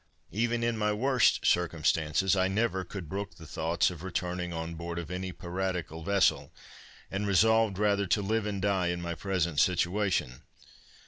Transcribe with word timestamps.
Even 0.31 0.63
in 0.63 0.79
my 0.79 0.91
worst 0.91 1.45
circumstances, 1.45 2.35
I 2.35 2.47
never 2.47 2.83
could 2.83 3.07
brook 3.07 3.35
the 3.35 3.45
thoughts 3.45 3.91
of 3.91 4.01
returning 4.01 4.51
on 4.51 4.73
board 4.73 4.97
of 4.97 5.11
any 5.11 5.31
piratical 5.31 6.03
vessel, 6.03 6.51
and 7.11 7.27
resolved 7.27 7.77
rather 7.77 8.07
to 8.07 8.21
live 8.23 8.47
and 8.47 8.59
die 8.59 8.87
in 8.87 8.99
my 8.99 9.13
present 9.13 9.59
situation. 9.59 10.41